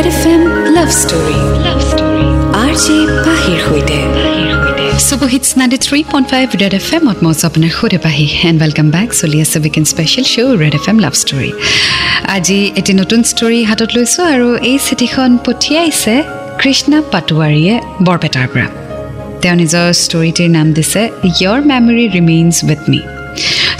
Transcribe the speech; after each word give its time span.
Red 0.00 0.12
F 0.14 0.26
M 0.34 0.42
love 0.76 0.90
story 1.02 1.38
love 1.66 1.78
story 1.90 2.26
R 2.62 2.72
J 2.84 2.96
পাহিৰ 3.26 3.58
সৈতে 3.66 3.98
ninety 5.60 5.78
three 5.86 6.00
point 6.12 6.26
five 6.32 6.46
Red 6.62 6.74
F 6.80 6.88
এমত 6.98 7.18
মই 7.24 7.34
আপোনাৰ 7.48 7.72
সুধে 7.78 7.98
পাহি 8.06 8.26
এণ্ড 8.48 8.58
ৱেলকাম 8.62 8.86
বেক 8.96 9.08
চলি 9.20 9.38
আছে 9.44 9.56
weekend 9.64 9.86
special 9.92 10.24
show' 10.32 10.54
Red 10.62 10.74
F 10.78 10.84
M 10.92 10.96
love 11.04 11.14
story 11.22 11.50
আজি 12.36 12.58
এটি 12.80 12.92
নতুন 13.00 13.20
ষ্টৰী 13.32 13.60
হাতত 13.70 13.90
লৈছোঁ 13.96 14.22
আৰু 14.34 14.48
এই 14.70 14.76
চিঠিখন 14.86 15.30
পঠিয়াইছে 15.46 16.14
কৃষ্ণা 16.60 16.98
পাটোৱাৰীয়ে 17.12 17.74
বৰপেটাৰ 18.06 18.46
পৰা। 18.52 18.68
তেওঁ 19.42 19.56
নিজৰ 19.62 19.86
ষ্টৰিটিৰ 20.04 20.50
নাম 20.56 20.66
দিছে 20.76 21.02
ইয়ৰ 21.30 21.58
memory 21.70 22.04
remains 22.16 22.56
with 22.68 22.82
me 22.90 23.00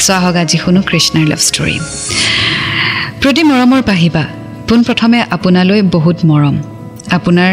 so' 0.05 0.11
আহক 0.19 0.35
আজি 0.43 0.57
শুনো 0.65 0.81
কৃষ্ণাৰ 0.91 1.27
লাভ 1.33 1.41
ষ্টৰী 1.49 1.77
প্ৰতি 3.21 3.43
মৰমৰ 3.51 3.83
পাহিবা 3.93 4.25
পোনপ্ৰথমে 4.71 5.21
আপোনালৈ 5.37 5.81
বহুত 5.95 6.19
মৰম। 6.31 6.57
আপোনাৰ 7.17 7.53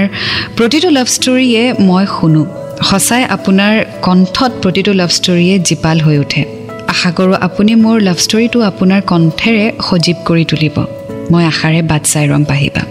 প্ৰতিটো 0.58 0.90
লাভ 0.98 1.08
ষ্টৰীয়ে 1.16 1.64
মই 1.90 2.06
শুনো। 2.16 2.42
সঁচাই 2.90 3.24
আপোনাৰ 3.36 3.74
কণ্ঠত 4.06 4.52
প্ৰতিটো 4.64 4.92
লাভ 5.00 5.12
ষ্টৰীয়ে 5.18 5.56
জীপাল 5.68 5.98
হৈ 6.06 6.18
উঠে। 6.24 6.44
আশা 6.94 7.10
কৰোঁ 7.18 7.36
আপুনি 7.48 7.72
মোৰ 7.86 7.98
লাভ 8.08 8.18
ষ্টৰীটো 8.26 8.60
আপোনাৰ 8.70 9.02
কণ্ঠেৰে 9.12 9.66
সজীৱ 9.88 10.18
কৰি 10.28 10.44
তুলিব। 10.52 10.78
মই 11.32 11.44
আশাৰে 11.52 11.82
বাট 11.92 12.04
চাই 12.12 12.26
ৰম 12.32 12.44
পাহিবা। 12.52 12.82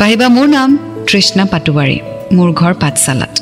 পাহিবা 0.00 0.26
মোৰ 0.36 0.46
নাম 0.56 0.70
তৃষ্ণা 1.08 1.44
পাটোৱাৰী 1.52 1.98
মোৰ 2.36 2.48
ঘৰ 2.60 2.72
পাঠশালাত। 2.82 3.34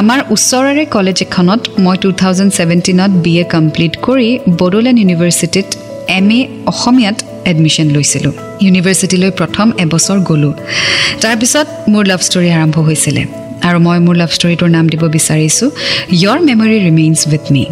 আমাৰ 0.00 0.18
ওচৰৰে 0.34 0.84
কলেজ 0.94 1.18
এখনত 1.26 1.60
মই 1.84 1.96
টু 2.02 2.08
থাউজেণ্ড 2.22 2.50
ছেভেণ্টিনত 2.58 3.10
বি 3.24 3.32
এ 3.42 3.44
কমপ্লিট 3.54 3.92
কৰি 4.06 4.28
বড়োলেণ্ড 4.60 4.98
ইউনিভাৰ্চিটিত 5.02 5.66
এম 6.18 6.28
এ 6.38 6.40
অসমীয়াত 6.72 7.18
এডমিশ্যন 7.50 7.86
লৈছিলোঁ। 7.90 8.32
ইউনিভাৰ্চিটিলৈ 8.64 9.30
প্ৰথম 9.30 9.66
এবছৰ 9.84 10.18
গ'লোঁ। 10.28 10.54
তাৰপিছত 11.22 11.66
মোৰ 11.92 12.04
লাভ 12.10 12.20
ষ্টৰী 12.28 12.48
আৰম্ভ 12.50 12.76
হৈছিলে। 12.78 13.22
আৰু 13.68 13.78
মই 13.86 13.98
মোৰ 14.06 14.16
লাভ 14.22 14.30
ষ্টৰীটোৰ 14.36 14.70
নাম 14.76 14.84
দিব 14.92 15.02
বিচাৰিছোঁ। 15.16 15.68
Your 16.18 16.38
memory 16.48 16.76
remains 16.86 17.20
with 17.28 17.44
me 17.52 17.64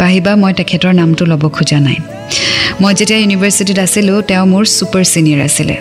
পাহিবা 0.00 0.32
মই 0.42 0.52
তেখেতৰ 0.52 0.92
নামটো 1.00 1.22
ল'ব 1.30 1.42
খোজা 1.48 1.78
নাই। 1.86 1.98
মই 2.80 2.92
যেতিয়া 2.98 3.18
ইউনিভাৰ্চিটিত 3.24 3.78
আছিলোঁ 3.78 4.16
তেওঁ 4.28 4.46
মোৰ 4.52 4.64
ছুপাৰ 4.76 5.04
ছিনিয়ৰ 5.12 5.40
আছিলে। 5.48 5.76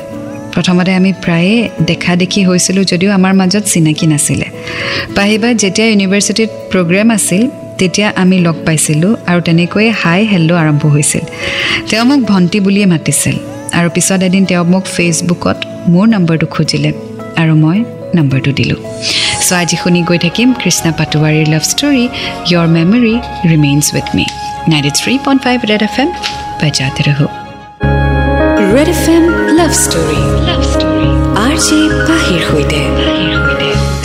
প্ৰথমতে 0.54 0.92
আমি 1.00 1.12
প্ৰায়ে 1.24 1.56
দেখা 1.90 2.14
দেখি 2.16 2.42
হৈছিলোঁ 2.46 2.84
যদিও 2.84 3.12
আমাৰ 3.12 3.34
মাজত 3.40 3.64
চিনাকি 3.72 4.06
নাছিলে। 4.08 4.48
পাহিবা 5.16 5.50
যেতিয়া 5.54 5.88
ইউনিভাৰ্চিটিত 5.94 6.50
প্ৰগ্ৰেম 6.72 7.08
আছিল 7.18 7.44
তেতিয়া 7.84 8.10
আমি 8.22 8.38
লগ 8.48 8.58
পাইছিলোঁ 8.68 9.12
আৰু 9.30 9.40
তেনেকৈয়ে 9.48 9.90
হাই 10.02 10.22
হেল্ল' 10.34 10.54
আৰম্ভ 10.62 10.84
হৈছিল। 10.96 11.24
তেওঁ 11.90 12.06
মোক 12.10 12.20
ভণ্টি 12.32 12.60
বুলিয়ে 12.66 12.88
মাতিছিল 12.94 13.36
আৰু 13.78 13.88
পিছত 13.96 14.20
এদিন 14.28 14.44
তেওঁ 14.50 14.64
মোক 14.74 14.84
ফেচবুকত 14.96 15.58
মোৰ 15.94 16.06
নম্বৰটো 16.14 16.46
খুজিলে 16.56 16.92
আৰু 17.42 17.54
মই 17.64 17.80
নম্বৰটো 18.18 18.52
দিলোঁ। 18.60 18.80
চ' 19.46 19.54
আজি 19.62 19.76
শুনি 19.82 20.02
গৈ 20.10 20.20
থাকিম 20.26 20.48
কৃষ্ণা 20.62 20.92
পাটোৱাৰীৰ 21.00 21.48
love 21.54 21.64
story 21.72 22.06
your 22.50 22.68
memory 22.78 23.16
remains 23.52 23.86
with 23.96 24.08
me 24.18 24.26
ninety 24.72 24.92
three 25.00 25.14
point 25.26 25.40
five 25.46 25.58
Red 25.72 25.82
F 25.90 25.96
M 26.04 26.10
বজাতে 26.60 27.02
ৰহো 27.08 27.28
Red 28.74 28.90
F 28.96 29.04
M 29.16 29.24
love 29.60 29.72
story 29.84 30.20
love 30.48 30.62
story 30.74 31.10
R 31.46 31.56
J 31.66 31.80
পাহিৰ 32.08 32.42
সৈতে 32.50 32.80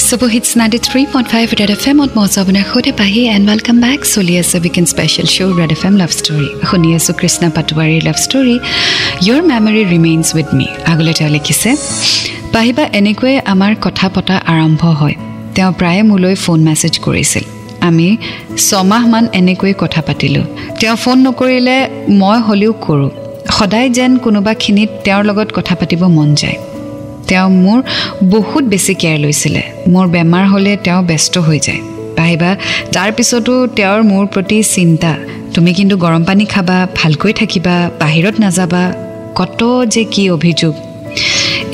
super hits 0.09 0.51
ninety 0.59 0.79
three 0.87 1.01
point 1.13 1.29
five 1.33 1.47
Red 1.61 1.71
F 1.75 1.83
এমত 1.91 2.11
মই 2.17 2.29
আপোনাৰ 2.43 2.65
সৈতে 2.71 2.93
Pahi 3.01 3.21
and 3.35 3.45
welcome 3.51 3.77
back 3.85 4.01
চলি 4.15 4.35
আছে 4.43 4.57
weekend 4.59 4.89
special 4.93 5.27
show' 5.35 5.53
Red 5.61 5.73
F 5.77 5.83
M 5.89 5.95
love 6.03 6.11
story 6.19 6.49
শুনি 6.69 6.89
আছোঁ 6.99 7.15
কৃষ্ণা 7.21 7.49
পাটোৱাৰীৰ 7.57 8.03
love 8.09 8.17
story 8.25 8.57
your 9.25 9.41
memory 9.51 9.83
remains 9.95 10.29
with 10.37 10.49
me 10.59 10.67
আগলৈ 10.93 11.13
তেওঁ 11.19 11.31
লিখিছে 11.37 11.71
পাহিবা 12.55 12.85
এনেকৈয়ে 13.01 13.37
আমাৰ 13.53 13.73
কথা 13.87 14.07
পতা 14.15 14.37
আৰম্ভ 14.53 14.83
হয় 15.01 15.17
তেওঁ 15.57 15.73
প্ৰায়ে 15.81 16.03
মোলৈ 16.11 16.35
ফোন 16.45 16.59
মেছেজ 16.69 16.95
কৰিছিল 17.07 17.45
আমি 17.89 18.09
ছমাহমান 18.67 19.25
এনেকৈ 19.41 19.73
কথা 19.83 20.01
পাতিলোঁ 20.09 20.47
তেওঁ 20.81 20.97
ফোন 21.03 21.17
নকৰিলে 21.27 21.77
মই 22.21 22.39
হ'লেও 22.47 22.73
কৰোঁ 22.87 23.11
সদায় 23.57 23.89
যেন 23.99 24.13
কোনোবাখিনিত 24.25 24.91
তেওঁৰ 25.05 25.23
লগত 25.29 25.49
কথা 25.57 25.75
পাতিব 25.81 26.03
মন 26.19 26.31
যায় 26.43 26.59
তেওঁ 27.29 27.49
মোৰ 27.65 27.79
বহুত 28.35 28.65
বেছি 28.73 28.93
কেয়াৰ 29.01 29.19
লৈছিলে। 29.25 29.63
মোৰ 29.93 30.07
বেমাৰ 30.15 30.45
হ'লে 30.53 30.73
তেওঁ 30.85 31.01
ব্যস্ত 31.11 31.35
হৈ 31.47 31.59
যায়। 31.67 31.81
পাহিবা 32.19 32.51
তাৰপিছতো 32.95 33.53
তেওঁৰ 33.77 34.01
মোৰ 34.11 34.25
প্ৰতি 34.35 34.59
চিন্তা 34.75 35.13
তুমি 35.55 35.71
কিন্তু 35.79 35.95
গৰম 36.05 36.23
পানী 36.29 36.45
খাবা 36.45 36.77
ভালকৈ 37.01 37.33
থাকিবা 37.41 37.75
বাহিৰত 38.01 38.35
নাযাবা 38.45 38.83
কত 39.39 39.61
যে 39.95 40.03
কি 40.13 40.25
অভিযোগ? 40.31 40.73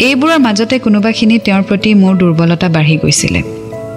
এইবোৰৰ 0.08 0.38
মাজতে 0.46 0.76
কোনোবাখিনি 0.78 1.36
তেওঁৰ 1.46 1.62
প্ৰতি 1.68 1.90
মোৰ 2.02 2.14
দুৰ্বলতা 2.20 2.68
বাঢ়ি 2.76 2.96
গৈছিলে। 3.02 3.40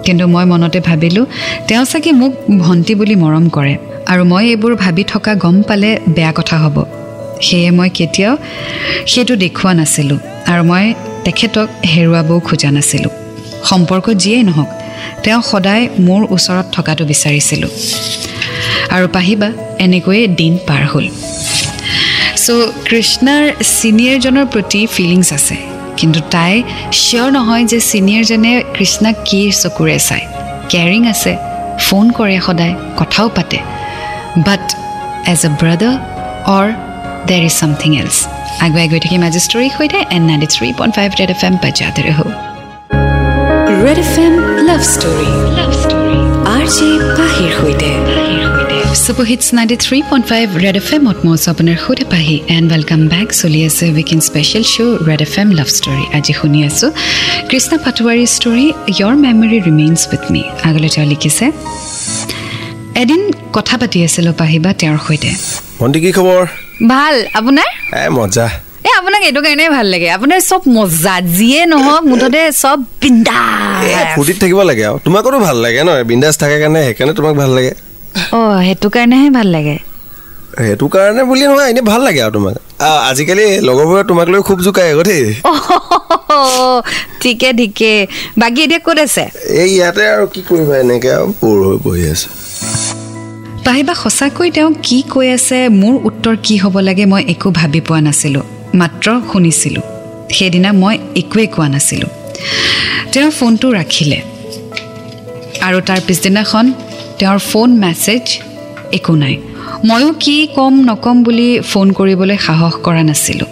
কিন্তু 0.04 0.24
মই 0.34 0.44
মনতে 0.52 0.80
ভাবিলোঁ 0.80 1.24
তেওঁ 1.68 1.84
চাগে 1.84 2.12
মোক 2.20 2.32
ভণ্টি 2.64 2.92
বুলি 3.00 3.14
মৰম 3.22 3.44
কৰে 3.56 3.74
আৰু 4.10 4.22
মই 4.32 4.44
এইবোৰ 4.52 4.72
ভাবি 4.82 5.02
থকা 5.12 5.32
গম 5.44 5.56
পালে 5.68 5.90
বেয়া 6.16 6.32
কথা 6.38 6.56
হ'ব। 6.62 6.76
সেয়ে 7.46 7.70
মই 7.78 7.90
কেতিয়াও 7.98 8.34
সেইটো 9.12 9.34
দেখুওৱা 9.44 9.72
নাছিলোঁ 9.80 10.18
আৰু 10.50 10.62
মই 10.70 10.84
তেখেতক 11.24 11.68
হেৰুৱাবও 11.92 12.38
খোজা 12.48 12.70
নাছিলোঁ। 12.76 13.12
সম্পৰ্ক 13.70 14.06
যিয়েই 14.22 14.44
নহওক 14.48 14.70
তেওঁ 15.24 15.40
সদায় 15.50 15.84
মোৰ 16.06 16.22
ওচৰত 16.34 16.66
থকাটো 16.76 17.04
বিচাৰিছিলোঁ। 17.12 17.72
আৰু 18.94 19.06
পাহিবা 19.16 19.48
এনেকৈয়ে 19.84 20.24
দিন 20.40 20.52
পাৰ 20.68 20.82
হ'ল। 20.92 21.06
চ' 22.44 22.68
কৃষ্ণাৰ 22.88 23.44
ছিনিয়ৰজনৰ 23.76 24.46
প্ৰতি 24.52 24.80
ফিলিংছ 24.94 25.28
আছে। 25.38 25.56
কিন্তু 25.98 26.20
তাই 26.34 26.54
চিয়'ৰ 27.00 27.28
নহয় 27.36 27.64
যে 27.70 27.78
ছিনিয়ৰজনে 27.90 28.52
কৃষ্ণাক 28.76 29.16
কি 29.28 29.40
চকুৰে 29.62 29.98
চায়। 30.08 30.24
কেয়াৰিং 30.70 31.02
আছে 31.12 31.32
ফোন 31.86 32.04
কৰে 32.18 32.36
সদায় 32.46 32.74
কথাও 32.98 33.28
পাতে। 33.36 33.58
বাট 34.46 34.64
এজ 35.32 35.40
এ 35.48 35.50
ব্ৰাদাৰ 35.60 35.94
অৰ 36.56 36.66
দেৰ 37.28 37.42
ইজ 37.48 37.54
ছামথিং 37.60 37.90
এলছ 38.02 38.16
আগুৱাই 38.64 38.86
গৈ 38.92 39.00
থাকিম 39.04 39.22
আজি 39.28 39.40
ষ্টৰীৰ 39.46 39.72
সৈতে 39.76 39.98
and 40.16 40.22
ninety 40.28 40.48
three 40.54 40.68
point 40.78 40.92
five 40.98 41.08
Red 41.20 41.30
F 41.34 41.40
M 41.48 41.54
বাজাতে 41.62 42.00
ৰহো 42.08 42.26
Red 43.84 43.98
F 44.04 44.14
M 44.24 44.34
love 44.68 44.82
story 44.92 45.30
love 45.58 45.70
story 45.82 46.18
R 46.54 46.64
J 46.76 46.88
পাহিৰ 47.18 47.50
সৈতে 47.58 47.90
super hits 48.98 49.46
ninety 49.56 49.76
three 49.84 49.98
point 50.10 50.24
five 50.30 50.46
Red 50.64 50.76
F 50.80 50.88
এমত 50.96 51.18
মই 51.24 51.34
আছোঁ 51.36 51.50
আপোনাৰ 51.54 51.76
সৈতে 51.84 52.04
পাহি 52.12 52.36
এণ্ড 52.56 52.66
ৱেলকাম 52.72 53.00
বেক 53.14 53.28
চলি 53.40 53.60
আছে 53.68 53.84
weekend 53.96 54.22
special 54.28 54.64
show' 54.72 54.94
Red 55.08 55.20
F 55.26 55.34
M 55.42 55.48
love 55.58 55.68
story 55.78 56.04
আজি 56.18 56.32
শুনি 56.40 56.60
আছোঁ 56.68 56.88
কৃষ্ণ 57.50 57.72
পাটোৱাৰীৰ 57.84 58.30
story 58.36 58.66
your 58.92 59.14
memory 59.26 59.58
remains 59.68 60.00
with 60.12 60.24
me 60.32 60.42
আগলৈ 60.68 60.88
তেওঁ 60.94 61.06
লিখিছে 61.12 61.46
এদিন 63.02 63.20
কথা 63.58 63.74
পাতি 63.80 63.98
আছিলোঁ 64.06 64.34
পাহিবা 64.40 64.70
তেওঁৰ 64.80 64.98
সৈতে। 65.06 65.30
ভণ্টি 65.78 65.98
কি 66.04 66.10
খবৰ? 66.16 66.42
ভাল 66.92 67.14
আপোনাৰ? 67.38 67.68
এ 68.00 68.04
মজা। 68.18 68.46
এই 68.86 68.92
আপোনাক 69.00 69.22
এইটো 69.28 69.40
কাৰণেই 69.46 69.70
ভাল 69.76 69.86
লাগে। 69.92 70.08
আপোনাৰ 70.16 70.40
চব 70.50 70.62
মজা 70.76 71.14
যিয়ে 71.36 71.60
নহওক 71.72 72.02
মুঠতে 72.10 72.42
চব 72.62 72.78
ফূৰ্তিত 74.14 74.36
থাকিব 74.42 74.60
লাগে 74.70 74.84
আৰু। 74.88 74.96
তোমাকোতো 75.06 75.38
ভাল 75.46 75.56
লাগে 75.64 75.80
ন? 75.88 75.90
থাকে 76.42 76.56
কাৰণে 76.62 76.80
সেইকাৰণে 76.86 77.12
তোমাক 77.18 77.34
ভাল 77.42 77.50
লাগে। 77.56 77.72
অঁ 78.38 78.56
সেইটো 78.66 78.88
কাৰণেহে 78.96 79.28
ভাল 79.38 79.48
লাগে। 79.56 79.76
সেইটো 80.58 80.86
কাৰণে 80.94 81.22
বুলি 81.30 81.44
নহয় 81.50 81.68
এনেই 81.72 81.84
ভাল 81.90 82.00
লাগে 82.06 82.20
আৰু 82.26 82.32
তোমাক। 82.36 82.54
আজিকালি 83.10 83.46
লগৰবোৰে 83.68 84.02
তোমাক 84.10 84.26
লৈ 84.32 84.40
খুব 84.48 84.58
জোকাই 84.66 84.88
আকৌ 84.92 85.02
দেই। 85.08 85.24
ঠিকে 87.22 87.50
ঠিকে। 87.60 87.92
বাকী 88.40 88.60
এতিয়া 88.66 88.80
ক'ত 88.86 88.98
আছে? 89.06 89.24
এই 89.62 89.68
ইয়াতে 89.76 90.04
আৰু 90.14 90.24
কি 90.34 90.40
কৰিবা 90.48 90.74
এনেকে 90.84 91.10
আৰু 91.18 91.26
হৈ 91.64 91.76
বহি 91.86 92.04
আছে। 92.14 92.28
পাহিবা 93.68 93.94
সঁচাকৈ 93.94 94.50
তেওঁ 94.50 94.72
কি 94.82 95.02
কৈ 95.08 95.28
আছে 95.30 95.58
মোৰ 95.68 95.94
উত্তৰ 96.04 96.36
কি 96.42 96.56
হ'ব 96.56 96.80
লাগে 96.80 97.04
মই 97.06 97.22
একো 97.28 97.50
ভাবি 97.50 97.80
পোৱা 97.80 98.00
নাছিলোঁ। 98.00 98.42
মাত্ৰ 98.74 99.06
শুনিছিলোঁ। 99.32 99.82
সেইদিনা 100.30 100.72
মই 100.72 100.98
একোৱেই 101.16 101.46
কোৱা 101.46 101.68
নাছিলোঁ। 101.68 102.10
তেওঁ 103.12 103.30
ফোনটো 103.30 103.72
ৰাখিলে। 103.72 104.18
আৰু 105.60 105.80
তাৰ 105.80 106.00
পিছদিনাখন 106.06 106.72
তেওঁৰ 107.18 107.38
ফোন 107.38 107.68
মেছেজ 107.78 108.24
একো 108.92 109.14
নাই। 109.14 109.36
ময়ো 109.84 110.12
কি 110.20 110.46
ক'ম 110.56 110.74
নক'ম 110.84 111.22
বুলি 111.22 111.60
ফোন 111.60 111.92
কৰিবলৈ 111.92 112.36
সাহস 112.36 112.74
কৰা 112.82 113.02
নাছিলোঁ। 113.02 113.46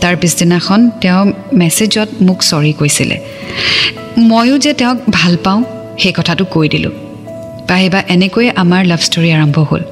তাৰ 0.00 0.16
পিছদিনাখন 0.16 0.80
তেওঁ 1.00 1.32
মেছেজত 1.52 2.08
মোক 2.22 2.38
চৰি 2.42 2.72
কৈছিলে। 2.72 3.16
ময়ো 4.18 4.58
যে 4.58 4.72
তেওঁক 4.72 4.98
ভাল 5.10 5.36
পাওঁ 5.44 5.62
সেই 5.98 6.12
কথাটো 6.16 6.44
কৈ 6.44 6.68
দিলোঁ। 6.68 7.11
পাহিবা 7.72 8.00
এনেকৈয়ে 8.14 8.50
আমাৰ 8.62 8.82
লাভ 8.90 9.00
ষ্টৰী 9.08 9.30
আৰম্ভ 9.36 9.56
হ'ল। 9.70 9.82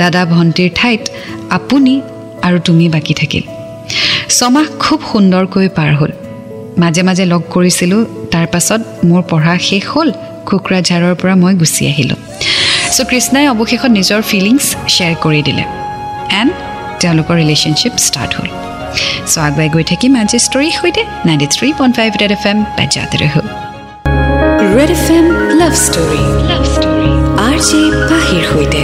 দাদা 0.00 0.22
ভণ্টিৰ 0.34 0.70
ঠাইত 0.78 1.02
আপুনি 1.58 1.94
আৰু 2.46 2.58
তুমি 2.66 2.84
বাকী 2.94 3.14
থাকিল। 3.20 3.44
ছমাহ 4.36 4.66
খুব 4.84 4.98
সুন্দৰকৈ 5.12 5.66
পাৰ 5.78 5.90
হ'ল। 5.98 6.12
মাজে 6.82 7.02
মাজে 7.08 7.24
লগ 7.32 7.42
কৰিছিলোঁ 7.54 8.00
তাৰ 8.32 8.46
পাছত 8.52 8.80
মোৰ 9.08 9.22
পঢ়া 9.30 9.54
শেষ 9.68 9.84
হ'ল 9.92 10.08
কোকৰাঝাৰৰ 10.48 11.14
পৰা 11.20 11.34
মই 11.42 11.54
গুচি 11.60 11.82
আহিলোঁ। 11.92 12.20
চ' 12.94 13.06
কৃষ্ণাই 13.10 13.46
অৱশেষত 13.52 13.90
নিজৰ 13.98 14.20
ফিলিংছ 14.30 14.64
শ্বেয়াৰ 14.94 15.14
কৰি 15.24 15.40
দিলে। 15.48 15.64
এণ্ড 16.40 16.52
তেওঁলোকৰ 17.00 17.34
ৰিলেশ্যনশ্বিপ 17.42 17.94
ষ্টাৰ্ট 18.06 18.32
হ'ল। 18.38 18.50
চ' 19.32 19.38
আগুৱাই 19.46 19.68
গৈ 19.74 19.84
থাকিম 19.90 20.12
আজি 20.22 20.38
ষ্টৰীৰ 20.46 20.74
সৈতে 20.78 21.02
ninety 21.26 21.46
three 21.54 21.68
point 21.78 21.94
five 21.98 22.10
Red 22.22 22.32
F 22.36 22.44
M 22.50 22.58
বাজাতে 22.78 23.16
Red 24.76 24.90
F 24.96 25.06
M 25.16 25.26
love 25.60 25.74
story 25.86 26.22
love 26.50 26.62
পাহিৰ 27.62 28.44
সৈতে 28.46 28.80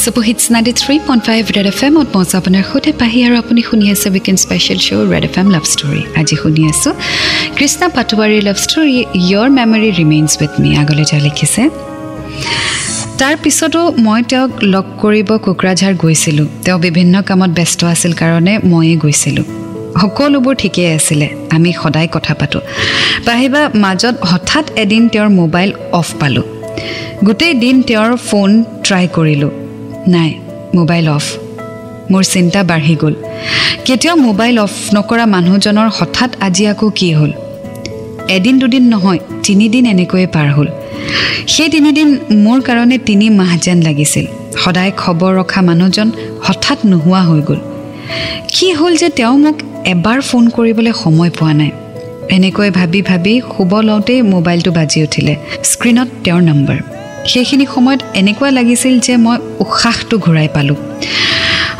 super hits 0.00 0.44
ninety 0.54 0.72
three 0.80 0.94
point 1.06 1.22
five 1.28 1.42
Red 1.56 1.66
F 1.70 1.80
এমত 1.86 2.08
মই 2.14 2.24
আপোনাৰ 2.38 2.62
সৈতে 2.70 2.90
পাহি 3.00 3.18
আৰু 3.26 3.34
আপুনি 3.42 3.60
শুনি 3.68 3.86
আছে 3.94 4.06
weekend 4.10 4.38
special 4.44 4.78
show' 4.86 5.10
Red 5.12 5.24
F 5.28 5.34
M 5.40 5.48
love 5.54 5.64
story 5.72 6.02
আজি 6.20 6.36
শুনি 6.42 6.62
আছোঁ 6.72 6.92
কৃষ্ণা 7.56 7.86
পাটোৱাৰীৰ 7.96 8.42
love 8.48 8.58
story 8.64 8.94
your 9.22 9.48
memory 9.58 9.88
remains 10.00 10.32
with 10.40 10.52
me 10.62 10.70
আগলৈ 10.82 11.04
তেওঁ 11.10 11.22
লিখিছে 11.26 11.62
তাৰ 13.20 13.34
পিছতো 13.42 13.80
মই 14.06 14.20
তেওঁক 14.30 14.52
লগ 14.74 14.86
কৰিব 15.02 15.28
কোকৰাঝাৰ 15.46 15.94
গৈছিলোঁ 16.02 16.46
তেওঁ 16.64 16.78
বিভিন্ন 16.86 17.14
কামত 17.28 17.50
ব্যস্ত 17.58 17.80
আছিল 17.94 18.12
কাৰণে 18.22 18.54
ময়ে 18.70 18.94
গৈছিলোঁ 19.02 19.46
সকলোবোৰ 20.00 20.54
ঠিকেই 20.54 20.90
আছিলে 20.98 21.26
আমি 21.56 21.70
সদায় 21.82 22.08
কথা 22.12 22.32
পাতোঁ 22.40 22.62
পাহিবা 23.26 23.62
মাজত 23.84 24.14
হঠাৎ 24.30 24.64
এদিন 24.82 25.02
তেওঁৰ 25.08 25.28
মোবাইল 25.40 25.70
অফ 25.92 26.08
পালোঁ 26.20 26.46
গোটেই 27.24 27.54
দিন 27.54 27.76
তেওঁৰ 27.82 28.16
ফোন 28.16 28.50
ট্ৰাই 28.84 29.08
কৰিলোঁ। 29.16 29.50
নাই 30.14 30.30
মোবাইল 30.74 31.08
অফ 31.08 31.24
মোৰ 32.10 32.22
চিন্তা 32.34 32.60
বাঢ়ি 32.62 32.94
গ'ল। 33.02 33.14
কেতিয়াও 33.84 34.16
মোবাইল 34.16 34.58
অফ 34.58 34.72
নকৰা 34.94 35.26
মানুহজনৰ 35.26 35.88
হঠাৎ 35.98 36.30
আজি 36.40 36.64
আকৌ 36.66 36.90
কি 36.90 37.08
হ'ল? 37.12 37.32
এদিন 38.36 38.54
দুদিন 38.58 38.84
নহয় 38.88 39.18
তিনিদিন 39.46 39.84
এনেকৈয়ে 39.86 40.26
পাৰ 40.26 40.48
হ'ল। 40.50 40.68
সেই 41.46 41.68
তিনিদিন 41.68 42.08
মোৰ 42.44 42.58
কাৰণে 42.60 42.96
তিনি 42.98 43.26
মাহ 43.30 43.50
যেন 43.56 43.78
লাগিছিল। 43.82 44.26
সদায় 44.62 44.92
খবৰ 44.96 45.32
ৰখা 45.40 45.60
মানুহজন 45.62 46.08
হঠাৎ 46.46 46.78
নোহোৱা 46.90 47.22
হৈ 47.22 47.40
গ'ল। 47.48 47.60
কি 48.54 48.68
হ'ল 48.72 48.92
যে 48.96 49.08
তেওঁ 49.18 49.36
মোক 49.38 49.56
এবাৰ 49.84 50.18
ফোন 50.20 50.44
কৰিবলৈ 50.56 50.92
সময় 51.02 51.30
পোৱা 51.38 51.52
নাই। 51.52 51.70
এনেকৈ 52.36 52.70
ভাবি 52.70 53.00
ভাবি 53.02 53.34
শুব 53.52 53.72
লওঁতেই 53.80 54.20
মোবাইলটো 54.34 54.70
বাজি 54.72 54.98
উঠিলে। 55.02 55.32
স্ক্ৰীণত 55.70 56.08
তেওঁৰ 56.24 56.42
নম্বৰ 56.42 56.78
সেইখিনি 57.26 57.66
সময়ত 57.74 58.00
এনেকুৱা 58.20 58.50
লাগিছিল 58.58 58.94
যে 59.06 59.14
মই 59.16 59.36
উশাহটো 59.64 60.16
ঘূৰাই 60.24 60.48
পালোঁ। 60.54 60.78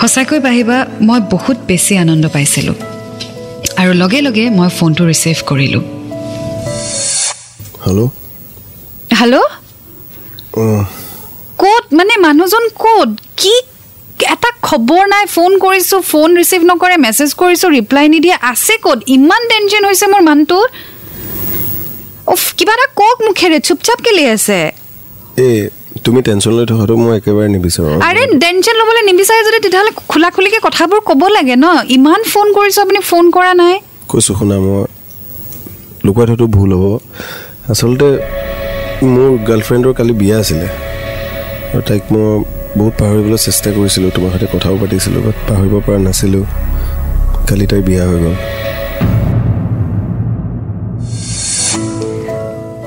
সঁচাকৈ 0.01 0.41
পাহিবা 0.47 0.77
মই 1.09 1.21
বহুত 1.35 1.59
বেছি 1.69 1.93
আনন্দ 1.97 2.25
পাইছিলোঁ। 2.35 2.77
আৰু 3.81 3.93
লগে 4.03 4.21
লগে 4.27 4.45
মই 4.59 4.69
ফোনটো 4.79 5.03
ৰিচিভ 5.11 5.37
কৰিলোঁ। 5.51 5.83
হেল্ল' 7.85 8.09
হেল্ল' 9.21 9.49
ক'ত? 11.59 11.85
মানে 11.93 12.15
মানুহজন 12.27 12.65
ক'ত? 12.83 13.11
কি? 13.37 13.55
এটা 14.35 14.51
খবৰ 14.63 15.03
নাই 15.09 15.25
ফোন 15.27 15.51
কৰিছোঁ 15.59 16.01
ফোন 16.11 16.29
ৰিচিভ 16.41 16.61
নকৰে 16.71 16.97
মেছেজ 16.97 17.31
কৰিছোঁ 17.35 17.71
ৰিপ্লাই 17.79 18.07
নিদিয়ে 18.15 18.37
আছে 18.43 18.75
ক'ত? 18.85 18.99
ইমান 19.17 19.43
টেনশ্যন 19.51 19.85
হৈছে 19.85 20.07
মোৰ 20.07 20.23
মানুহটোৰ। 20.31 20.67
উফ 22.35 22.55
কিবা 22.57 22.73
এটা 22.73 22.87
কওক 23.01 23.19
মুখেৰে 23.27 23.59
চুপচাপ 23.67 23.99
কেলে 24.07 24.25
আছে? 24.31 24.80
এই 25.41 25.53
তুমি 26.05 26.21
টেনশ্যন 26.27 26.53
লৈ 26.59 26.65
থকাটো 26.71 26.95
মই 27.03 27.13
একেবাৰে 27.19 27.49
নিবিচাৰোঁ। 27.57 27.97
আৰে 28.09 28.23
টেনশ্যন 28.43 28.75
ল'বলৈ 28.81 29.03
নিবিচাৰে 29.11 29.41
যদি 29.49 29.59
তেতিয়াহ'লে 29.65 29.93
খোলা 30.13 30.29
খুলিকৈ 30.35 30.61
কথাবোৰ 30.67 30.99
ক'ব 31.09 31.23
লাগে 31.37 31.57
ন? 31.65 31.67
ইমান 31.97 32.21
ফোন 32.33 32.47
কৰিছোঁ 32.57 32.81
আপুনি 32.85 33.01
ফোন 33.11 33.25
কৰা 33.37 33.53
নাই। 33.63 33.75
কৈছোঁ 34.11 34.35
শুনা 34.39 34.57
মই 34.65 34.81
লুকুৱাই 36.05 36.27
থোৱাটো 36.29 36.47
ভুল 36.57 36.71
হ'ব। 36.81 36.93
আচলতে 37.73 38.09
মোৰ 39.13 39.31
গাৰ্লফ্ৰেণ্ডৰ 39.49 39.93
কালি 39.99 40.13
বিয়া 40.23 40.37
আছিলে। 40.43 40.67
আৰু 41.73 41.83
তাইক 41.89 42.03
মই 42.13 42.27
বহুত 42.79 42.95
পাহৰিবলৈ 43.01 43.39
চেষ্টা 43.47 43.69
কৰিছিলোঁ 43.77 44.11
তোমাৰ 44.17 44.31
সৈতে 44.33 44.47
কথাও 44.55 44.75
পাতিছিলোঁ 44.83 45.21
বাট 45.27 45.37
পাহৰিব 45.49 45.75
পৰা 45.87 45.99
নাছিলোঁ। 46.09 46.45
কালি 47.49 47.65
তাইৰ 47.71 47.83
বিয়া 47.89 48.03
হৈ 48.09 48.19
গ'ল। 48.25 48.60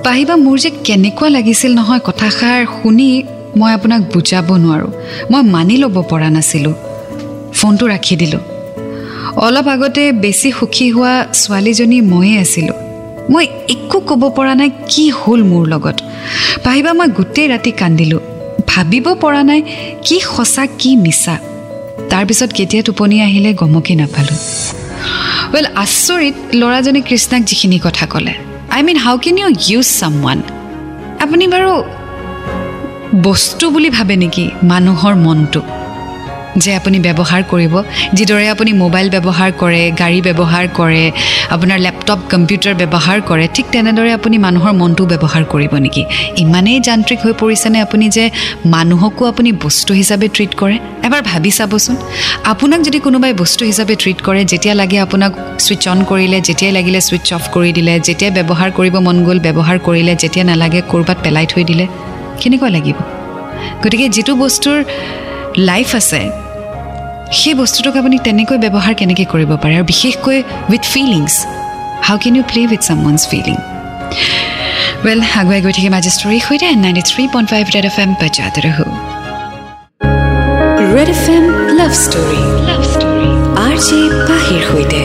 পাহিবা 0.05 0.35
মোৰ 0.35 0.57
যে 0.59 0.69
কেনেকুৱা 0.87 1.29
লাগিছিল 1.29 1.71
নহয় 1.73 1.99
কথাষাৰ 1.99 2.59
শুনি 2.77 3.09
মই 3.59 3.71
আপোনাক 3.73 4.01
বুজাব 4.13 4.49
নোৱাৰোঁ। 4.63 4.91
মই 5.31 5.41
মানি 5.53 5.75
ল'ব 5.77 5.95
পৰা 6.09 6.29
নাছিলোঁ। 6.29 6.73
ফোনটো 7.53 7.85
ৰাখি 7.87 8.15
দিলোঁ। 8.15 8.43
অলপ 9.45 9.67
আগতে 9.67 10.03
বেছি 10.23 10.51
সুখী 10.51 10.87
হোৱা 10.91 11.13
ছোৱালীজনী 11.41 12.01
ময়ে 12.01 12.35
আছিলোঁ। 12.37 12.77
মই 13.29 13.45
একো 13.69 13.99
ক'ব 13.99 14.21
পৰা 14.35 14.53
নাই 14.55 14.69
কি 14.91 15.09
হ'ল 15.19 15.41
মোৰ 15.43 15.63
লগত। 15.67 15.97
পাহিবা 16.63 16.91
মই 16.93 17.07
গোটেই 17.07 17.47
ৰাতি 17.47 17.71
কান্দিলোঁ। 17.71 18.21
ভাবিব 18.67 19.05
পৰা 19.13 19.41
নাই 19.43 19.61
কি 20.05 20.17
সঁচা 20.33 20.63
কি 20.79 20.91
মিছা। 20.95 21.35
তাৰপিছত 22.11 22.49
কেতিয়া 22.53 22.83
টোপনি 22.83 23.15
আহিলে 23.21 23.53
গমকে 23.53 23.93
নাপালোঁ। 23.95 24.39
ৱেল 25.53 25.65
আচৰিত 25.75 26.35
ল'ৰাজনে 26.59 27.01
কৃষ্ণাক 27.01 27.41
যিখিনি 27.49 27.77
কথা 27.83 28.05
ক'লে। 28.05 28.52
I 28.75 28.81
mean 28.83 28.97
how 28.97 29.15
can 29.17 29.37
you 29.37 29.49
use 29.69 29.87
someone 30.23 30.39
আপুনি 31.23 31.45
বাৰু 31.53 31.71
বস্তু 33.23 33.65
বুলি 33.73 33.89
ভাবে 33.89 34.15
নেকি? 34.23 34.45
মানুহৰ 34.71 35.13
মনটো? 35.25 35.61
যে 36.63 36.71
আপুনি 36.79 36.97
ব্যৱহাৰ 37.07 37.41
কৰিব 37.51 37.73
যিদৰে 38.17 38.47
আপুনি 38.49 38.71
মোবাইল 38.83 39.07
ব্যৱহাৰ 39.15 39.51
কৰে 39.61 39.81
গাড়ী 40.01 40.19
ব্যৱহাৰ 40.27 40.65
কৰে 40.77 41.03
আপোনাৰ 41.55 41.79
লেপটপ 41.85 42.19
কম্পিউটাৰ 42.33 42.75
ব্যৱহাৰ 42.81 43.19
কৰে 43.29 43.45
ঠিক 43.55 43.65
তেনেদৰে 43.73 44.11
আপুনি 44.17 44.37
মানুহৰ 44.45 44.73
মনটো 44.81 45.03
ব্যৱহাৰ 45.13 45.43
কৰিব 45.53 45.73
নেকি? 45.85 46.03
ইমানেই 46.43 46.79
যান্ত্ৰিক 46.87 47.19
হৈ 47.25 47.33
পৰিছেনে 47.41 47.77
আপুনি 47.85 48.05
যে 48.17 48.25
মানুহকো 48.75 49.23
আপুনি 49.31 49.49
বস্তু 49.65 49.91
হিচাপে 49.93 50.27
ট্ৰিট 50.35 50.51
কৰে? 50.61 50.77
এবাৰ 51.07 51.21
ভাবি 51.31 51.51
চাবচোন। 51.57 51.95
আপোনাক 52.51 52.79
যদি 52.87 52.99
কোনোবাই 52.99 53.33
বস্তু 53.33 53.61
হিচাপে 53.65 53.95
ট্ৰিট 54.01 54.19
কৰে 54.27 54.41
যেতিয়া 54.51 54.75
লাগে 54.81 54.97
আপোনাক 55.05 55.31
ছুইচ 55.65 55.83
অন 55.87 55.99
কৰিলে 56.09 56.37
যেতিয়াই 56.47 56.73
লাগিলে 56.77 56.99
ছুইচ 57.01 57.27
অফ 57.33 57.43
কৰি 57.55 57.71
দিলে 57.77 57.93
যেতিয়াই 58.07 58.31
ব্যৱহাৰ 58.37 58.69
কৰিব 58.77 58.95
মন 59.07 59.17
গ'ল 59.25 59.39
ব্যৱহাৰ 59.47 59.77
কৰিলে 59.87 60.13
যেতিয়া 60.23 60.45
নালাগে 60.45 60.79
ক'ৰবাত 60.91 61.17
পেলাই 61.23 61.45
থৈ 61.51 61.63
দিলে। 61.69 61.85
কেনেকুৱা 62.41 62.69
লাগিব? 62.75 62.97
গতিকে 63.83 64.07
যিটো 64.15 64.33
বস্তুৰ 64.35 64.77
লাইফ 65.69 65.89
আছে 65.95 66.42
সেই 67.31 67.55
বস্তুটোক 67.61 67.95
আপুনি 68.01 68.17
তেনেকৈ 68.27 68.57
ব্যৱহাৰ 68.63 68.93
কেনেকৈ 68.99 69.25
কৰিব 69.33 69.51
পাৰে 69.63 69.73
আৰু 69.79 69.85
বিশেষকৈ 69.91 70.37
with 70.71 70.83
feelings 70.93 71.33
how 72.07 72.17
can 72.23 72.33
you 72.37 72.43
play 72.51 72.61
with 72.71 72.81
someone's 73.03 73.23
feeling 73.31 73.57
well 75.05 75.19
আগুৱাই 75.41 75.61
গৈ 75.65 75.73
থাকিম 75.77 75.93
আজি 75.99 76.11
ষ্টৰীৰ 76.17 76.41
সৈতে 76.47 76.67
ninety 76.83 77.03
three 77.09 77.23
point 77.33 77.47
five 77.53 77.63
Red 77.75 77.85
F 77.91 77.97
M 78.03 78.11
বাজাত 78.21 78.55
ৰহো 78.65 78.85
Red 80.95 81.09
F 81.15 81.23
M 81.35 81.45
love 81.79 81.91
story 82.03 82.41
love 82.69 82.81
story 82.93 83.29
R 83.65 83.75
J 83.87 83.99
পাহিৰ 84.29 84.61
সৈতে। 84.69 85.01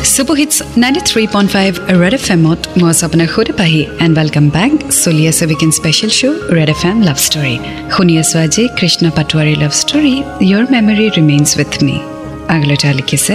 Super 0.00 0.36
hits 0.36 0.56
ninety 0.76 1.00
three 1.08 1.22
point 1.32 1.50
five 1.52 1.70
Red 2.02 2.14
F 2.14 2.24
এমত 2.34 2.60
মই 2.78 2.88
আছোঁ 2.92 3.04
আপোনাৰ 3.08 3.28
সৈতে 3.34 3.52
পাহি 3.60 3.80
এণ্ড 4.04 4.14
ৱেলকাম 4.18 4.46
বেক 4.56 4.70
চলি 5.02 5.24
আছে 5.30 5.42
weekend 5.46 5.74
special 5.78 6.10
show' 6.18 6.36
Red 6.56 6.70
F 6.74 6.82
M 6.90 6.98
love 7.08 7.18
story 7.26 7.54
শুনি 7.94 8.14
আছোঁ 8.22 8.38
আজি 8.44 8.62
Krishna 8.78 9.04
Patowari 9.16 9.54
love 9.62 9.72
story 9.82 10.14
your 10.46 10.64
memory 10.74 11.06
remains 11.16 11.50
with 11.58 11.72
me 11.84 11.96
আগলৈ 12.54 12.76
তেওঁ 12.82 12.94
লিখিছে 12.98 13.34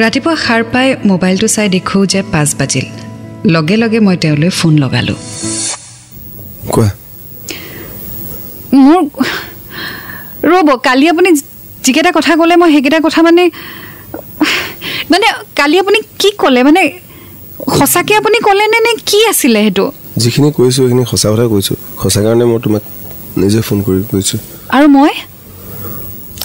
ৰাতিপুৱা 0.00 0.34
সাৰ 0.44 0.62
পাই 0.72 0.86
মোবাইলটো 1.10 1.46
চাই 1.54 1.68
দেখোঁ 1.76 2.02
যে 2.12 2.20
পাঁচ 2.32 2.48
বাজিল 2.58 2.86
লগে 3.54 3.76
লগে 3.82 3.98
মই 4.06 4.16
তেওঁলৈ 4.22 4.50
ফোন 4.58 4.74
লগালোঁ 4.84 5.18
কোৱা 6.74 6.88
মোৰ 8.76 9.00
ৰ'ব 10.50 10.68
কালি 10.86 11.06
আপুনি 11.08 11.30
যিকেইটা 11.84 12.10
কথা 12.18 12.32
ক'লে 12.38 12.54
মই 12.60 12.68
সেইকেইটা 12.74 12.98
কথা 13.06 13.20
মানে 13.22 13.44
মানে 15.10 15.26
কালি 15.58 15.76
আপুনি 15.78 15.98
কি 16.20 16.28
ক'লে? 16.42 16.60
মানে 16.68 16.82
সঁচাকৈ 17.78 18.14
আপুনি 18.20 18.38
ক'লেনে 18.46 18.78
নে 18.86 18.92
কি 19.08 19.18
আছিলে 19.30 19.60
সেইটো? 19.64 19.84
যিখিনি 20.22 20.48
কৈছোঁ 20.56 20.72
সেইখিনি 20.76 21.02
সঁচা 21.12 21.28
কথা 21.32 21.44
কৈছোঁ। 21.52 21.76
সঁচা 22.02 22.20
কাৰণে 22.24 22.44
মই 22.50 22.58
তোমাক 22.64 22.82
নিজে 23.40 23.60
ফোন 23.66 23.78
কৰি 23.86 24.00
কৈছোঁ। 24.12 24.38
আৰু 24.76 24.86
মই? 24.96 25.12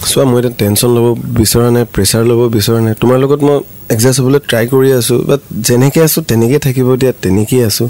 চোৱা 0.09 0.23
মই 0.29 0.37
এতিয়া 0.39 0.53
টেনশ্যন 0.59 0.89
ল'ব 0.95 1.07
বিচৰা 1.37 1.67
নাই 1.75 1.83
প্ৰেছাৰ 1.93 2.23
ল'ব 2.29 2.41
বিচৰা 2.55 2.79
নাই। 2.85 2.93
তোমাৰ 3.01 3.17
লগত 3.23 3.39
মই 3.47 3.57
এডজাষ্ট 3.93 4.19
হ'বলৈ 4.23 4.39
ট্ৰাই 4.49 4.65
কৰি 4.73 4.89
আছোঁ 4.99 5.17
বাট 5.29 5.41
যেনেকৈ 5.67 6.01
আছোঁ 6.07 6.21
তেনেকৈ 6.29 6.59
থাকিব 6.65 6.87
দিয়া 7.01 7.13
তেনেকেই 7.23 7.61
আছোঁ। 7.69 7.87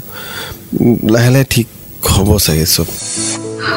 লাহে 1.14 1.30
লাহে 1.34 1.46
ঠিক 1.54 1.66
হ'ব 2.14 2.28
চাগে 2.46 2.66
চব। 2.74 2.88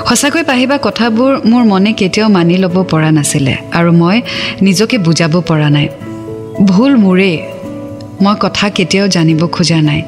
সঁচাকৈ 0.09 0.43
পাহিবা 0.51 0.75
কথাবোৰ 0.87 1.31
মোৰ 1.51 1.63
মনে 1.71 1.91
কেতিয়াও 1.99 2.29
মানি 2.37 2.55
ল'ব 2.63 2.75
পৰা 2.91 3.09
নাছিলে 3.17 3.53
আৰু 3.77 3.89
মই 4.01 4.17
নিজকে 4.67 4.95
বুজাব 5.05 5.33
পৰা 5.49 5.69
নাই। 5.75 5.87
ভুল 6.61 6.95
মোৰেই 6.95 7.37
মই 8.21 8.35
কথা 8.39 8.69
কেতিয়াও 8.69 9.07
জানিব 9.07 9.47
খোজা 9.47 9.81
নাই। 9.81 10.01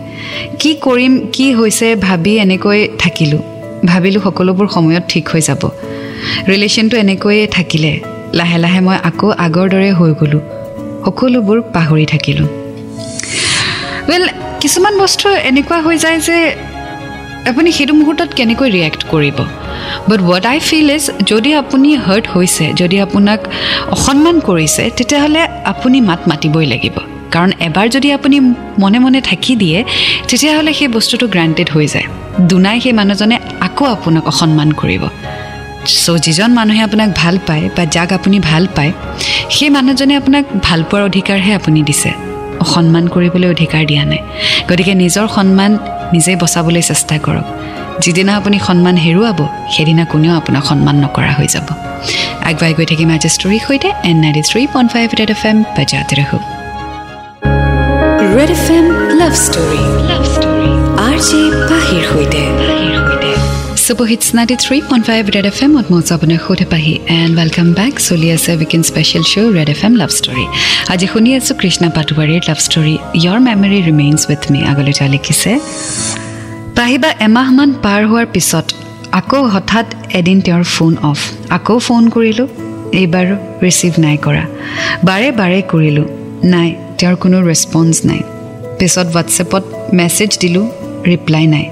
কি 0.60 0.76
কৰিম 0.82 1.20
কি 1.34 1.54
হৈছে 1.54 1.96
ভাবি 1.96 2.38
এনেকৈ 2.38 2.88
থাকিলোঁ। 3.00 3.40
ভাবিলোঁ 3.86 4.22
সকলোবোৰ 4.22 4.68
সময়ত 4.68 5.04
ঠিক 5.10 5.30
হৈ 5.30 5.42
যাব। 5.42 5.72
ৰিলেশ্যনটো 6.48 6.98
এনেকৈয়ে 6.98 7.48
থাকিলে। 7.48 8.00
লাহে 8.34 8.58
লাহে 8.58 8.80
মই 8.80 8.98
আকৌ 9.04 9.32
আগৰ 9.32 9.70
দৰে 9.70 9.92
হৈ 9.92 10.12
গ'লোঁ। 10.14 10.42
সকলোবোৰ 11.06 11.62
পাহৰি 11.62 12.06
থাকিলোঁ। 12.06 12.48
ৱেল 14.10 14.30
কিছুমান 14.62 14.98
বস্তু 14.98 15.30
এনেকুৱা 15.30 15.82
হৈ 15.82 15.98
যায় 15.98 16.20
যে 16.20 16.56
আপুনি 17.52 17.70
সেইটো 17.78 17.94
মুহূৰ্তত 18.00 18.30
কেনেকৈ 18.38 18.68
ৰিয়েক্ট 18.78 19.02
কৰিব? 19.14 19.38
But 20.10 20.20
what 20.28 20.46
I 20.52 20.58
feel 20.68 20.90
is 20.98 21.04
যদি 21.32 21.50
আপুনি 21.62 21.90
হাৰ্ট 22.06 22.26
হৈছে 22.34 22.66
যদি 22.82 22.98
আপোনাক 23.06 23.40
অসন্মান 23.96 24.36
কৰিছে 24.48 24.84
তেতিয়াহ'লে 24.98 25.42
আপুনি 25.72 25.98
মাত 26.10 26.22
মাতিবই 26.30 26.66
লাগিব। 26.74 26.96
কাৰণ 27.34 27.50
এবাৰ 27.68 27.88
যদি 27.96 28.10
আপুনি 28.18 28.38
মনে 28.84 29.00
মনে 29.06 29.20
থাকি 29.30 29.54
দিয়ে 29.62 29.78
তেতিয়াহ'লে 30.30 30.72
সেই 30.80 30.90
বস্তুটো 30.96 31.26
গ্ৰাণ্টেড 31.34 31.68
হৈ 31.76 31.86
যায়। 31.94 32.08
দুনাই 32.52 32.78
সেই 32.84 32.94
মানুহজনে 33.00 33.38
আকৌ 33.68 33.86
আপোনাক 33.96 34.24
অসন্মান 34.32 34.70
কৰিব। 34.82 35.04
চ' 36.04 36.18
যিজন 36.26 36.50
মানুহে 36.60 36.82
আপোনাক 36.88 37.10
ভাল 37.22 37.36
পায় 37.48 37.66
বা 37.76 37.84
যাক 37.96 38.10
আপুনি 38.18 38.38
ভাল 38.50 38.64
পায় 38.76 38.92
সেই 39.56 39.70
মানুহজনে 39.78 40.14
আপোনাক 40.22 40.44
ভাল 40.68 40.80
পোৱাৰ 40.90 41.04
অধিকাৰহে 41.10 41.52
আপুনি 41.60 41.80
দিছে। 41.90 42.12
অসন্মান 42.66 43.06
কৰিবলৈ 43.14 43.48
অধিকাৰ 43.56 43.82
দিয়া 43.90 44.04
নাই। 44.12 44.22
গতিকে 44.70 44.94
নিজৰ 45.04 45.26
সন্মান 45.38 45.72
নিজেই 46.14 46.38
বচাবলৈ 46.44 46.84
চেষ্টা 46.90 47.16
কৰক। 47.26 47.48
যিদিনা 48.04 48.32
আপুনি 48.40 48.58
সন্মান 48.68 48.96
হেৰুৱাব 49.06 49.40
সেইদিনা 49.74 50.04
কোনেও 50.12 50.34
আপোনাক 50.40 50.64
সন্মান 50.70 50.96
নকৰা 51.04 51.32
হৈ 51.38 51.48
যাব। 51.56 51.68
আগবাঢ়ি 52.50 52.74
গৈ 52.78 52.86
থাকিম 52.92 53.10
আজি 53.16 53.30
ষ্টৰীৰ 53.36 53.62
সৈতে 53.68 53.90
and 54.10 54.18
ninety 54.24 54.42
three 54.50 54.62
point 54.74 54.90
five 54.94 55.08
Red 55.20 55.32
F 55.36 55.44
M 55.50 55.58
বাজাতে 55.76 56.14
ৰাখোঁ 56.20 56.42
Red 58.38 58.52
F 58.58 58.66
M 58.78 58.86
love 59.20 59.34
story 59.46 59.82
love 60.10 60.24
story 60.36 60.72
R 61.08 61.18
J 61.28 61.42
পাহিৰ 61.70 62.04
সৈতে। 62.12 62.75
Super hits 63.86 64.28
ninety 64.38 64.56
three 64.64 64.78
point 64.90 65.06
five 65.10 65.24
Red 65.36 65.46
F 65.52 65.58
এমত 65.66 65.86
মই 65.92 66.02
আপোনাৰ 66.16 66.40
সৈতে 66.46 66.66
পাহি 66.74 66.94
এণ্ড 67.16 67.34
ৱেলকাম 67.40 67.68
বেক 67.80 67.94
চলি 68.08 68.28
আছে 68.36 68.52
weekend 68.60 68.82
special 68.90 69.24
show' 69.32 69.52
Red 69.58 69.70
F 69.74 69.82
M 69.88 69.94
love 70.02 70.12
story 70.20 70.46
আজি 70.94 71.08
শুনি 71.14 71.30
আছোঁ 71.40 71.56
কৃষ্ণা 71.62 71.90
পাটোৱাৰীৰ 71.98 72.44
love 72.50 72.60
story 72.68 72.96
your 73.24 73.40
memory 73.48 73.80
remains 73.90 74.22
with 74.30 74.44
me 74.52 74.60
আগলৈ 74.72 74.94
তেওঁ 74.98 75.10
লিখিছে 75.16 75.52
পাহিবা 76.78 77.10
এমাহমান 77.28 77.70
পাৰ 77.86 78.02
হোৱাৰ 78.10 78.28
পিছত 78.34 78.66
আকৌ 79.20 79.42
হঠাৎ 79.54 79.88
এদিন 80.20 80.38
তেওঁৰ 80.46 80.64
ফোন 80.76 80.94
অফ 81.12 81.20
আকৌ 81.58 81.76
ফোন 81.88 82.04
কৰিলোঁ 82.16 82.48
এইবাৰ 83.00 83.28
ৰিচিভ 83.66 83.94
নাই 84.06 84.18
কৰা 84.26 84.44
বাৰে 85.10 85.30
বাৰে 85.40 85.60
কৰিলোঁ 85.72 86.08
নাই 86.54 86.70
তেওঁৰ 87.00 87.16
কোনো 87.24 87.38
ৰেচপঞ্চ 87.50 87.96
নাই 88.10 88.22
পিছত 88.80 89.08
হোৱাটছএপত 89.14 89.64
মেছেজ 89.98 90.32
দিলোঁ 90.44 90.66
ৰিপ্লাই 91.12 91.48
নাই 91.48 91.66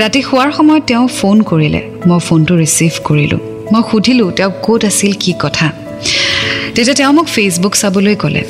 ৰাতি 0.00 0.20
শোৱাৰ 0.22 0.50
সময়ত 0.52 0.82
তেওঁ 0.86 1.08
ফোন 1.18 1.36
কৰিলে। 1.42 1.80
মই 2.08 2.18
ফোনটো 2.26 2.54
ৰিচিভ 2.62 2.92
কৰিলোঁ। 3.04 3.40
মই 3.72 3.82
সুধিলোঁ 3.90 4.30
তেওঁ 4.32 4.50
ক'ত 4.66 4.84
আছিল? 4.84 5.12
কি 5.20 5.32
কথা? 5.38 5.66
তেতিয়া 6.74 6.94
তেওঁ 6.94 7.12
মোক 7.12 7.26
ফেচবুক 7.26 7.74
চাবলৈ 7.74 8.14
ক'লে। 8.14 8.42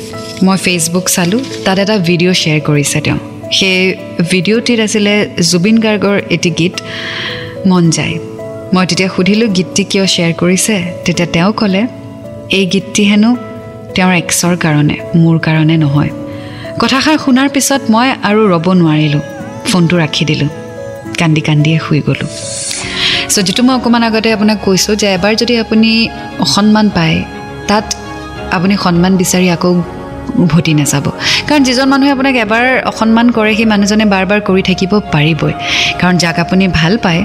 মই 0.43 0.57
ফেচবুক 0.57 1.05
চালোঁ। 1.15 1.41
তাত 1.65 1.77
এটা 1.79 1.95
ভিডিঅ' 1.97 2.33
শ্বেয়াৰ 2.33 2.61
কৰিছে 2.61 2.99
তেওঁ। 3.01 3.19
সেই 3.57 3.77
ভিডিঅ'টিত 4.31 4.79
আছিলে 4.79 5.13
জুবিন 5.49 5.77
গাৰ্গৰ 5.79 6.17
এটি 6.29 6.49
গীত 6.49 6.75
মন 7.67 7.89
যায়। 7.89 8.15
মই 8.73 8.85
তেতিয়া 8.85 9.09
সুধিলোঁ 9.15 9.49
গীতটি 9.57 9.83
কিয় 9.83 10.05
শ্বেয়াৰ 10.13 10.33
কৰিছে? 10.33 10.75
তেতিয়া 11.05 11.27
তেওঁ 11.35 11.51
ক'লে 11.53 11.81
এই 12.57 12.65
গীতটি 12.65 13.03
হেনো 13.03 13.31
তেওঁৰ 13.95 14.13
এক্সৰ 14.13 14.53
কাৰণে 14.63 14.95
মোৰ 15.15 15.37
কাৰণে 15.45 15.75
নহয়। 15.83 16.11
কথাষাৰ 16.81 17.17
শুনাৰ 17.25 17.49
পিছত 17.49 17.81
মই 17.93 18.07
আৰু 18.29 18.41
ৰ'ব 18.53 18.65
নোৱাৰিলোঁ। 18.81 19.23
ফোনটো 19.69 19.97
ৰাখি 19.97 20.25
দিলোঁ। 20.25 20.49
কান্দি 21.21 21.41
কান্দিয়ে 21.47 21.77
শুই 21.85 21.99
গ'লোঁ। 22.07 22.29
চ' 23.33 23.43
যিটো 23.47 23.61
মই 23.67 23.73
অকণমান 23.79 24.03
আগতে 24.07 24.29
আপোনাক 24.37 24.57
কৈছোঁ 24.67 24.93
যে 25.01 25.07
এবাৰ 25.17 25.33
যদি 25.41 25.53
আপুনি 25.63 25.91
সন্মান 26.53 26.87
পায় 26.97 27.17
তাত 27.69 27.85
আপুনি 28.57 28.73
সন্মান 28.85 29.13
বিচাৰি 29.21 29.47
আকৌ 29.55 29.71
উভতি 30.43 30.71
নাযাব 30.79 31.05
কাৰণ 31.47 31.61
যিজন 31.67 31.87
মানুহে 31.93 32.11
আপোনাক 32.15 32.35
এবাৰ 32.45 32.65
অসন্মান 32.91 33.27
কৰে 33.37 33.51
সেই 33.57 33.67
মানুহজনে 33.73 34.05
বাৰ 34.13 34.25
বাৰ 34.29 34.39
কৰি 34.49 34.61
থাকিব 34.69 34.91
পাৰিবই। 35.13 35.53
কাৰণ 35.99 36.15
যাক 36.23 36.37
আপুনি 36.45 36.63
ভাল 36.79 36.93
পায় 37.05 37.21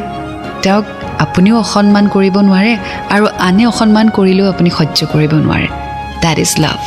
তেওঁক 0.65 0.85
আপুনিও 1.25 1.57
অসন্মান 1.65 2.05
কৰিব 2.15 2.37
নোৱাৰে 2.49 2.73
আৰু 3.15 3.25
আনে 3.49 3.65
অসন্মান 3.73 4.07
কৰিলেও 4.17 4.47
আপুনি 4.53 4.71
সহ্য 4.79 4.99
কৰিব 5.13 5.33
নোৱাৰে। 5.45 5.69
That 6.25 6.37
is 6.45 6.53
love 6.65 6.81